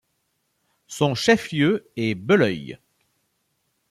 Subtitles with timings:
[0.87, 2.79] Son chef-lieu est Belœil.